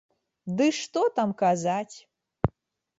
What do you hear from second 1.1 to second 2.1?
там казаць!